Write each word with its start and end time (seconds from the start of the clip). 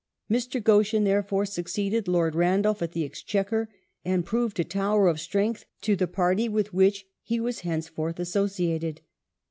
Mr. 0.31 0.63
Goschen, 0.63 1.03
therefore, 1.03 1.45
suc 1.45 1.67
ceeded 1.67 2.07
Lord 2.07 2.33
Randolph 2.33 2.81
at 2.81 2.93
the 2.93 3.05
Exchequer 3.05 3.69
and 4.03 4.25
proved 4.25 4.59
a 4.59 4.63
tower 4.63 5.07
of 5.07 5.19
strength 5.19 5.65
to 5.81 5.95
the 5.95 6.07
Party 6.07 6.49
with 6.49 6.73
which 6.73 7.05
he 7.21 7.39
was 7.39 7.59
henceforth 7.59 8.19
associated. 8.19 9.01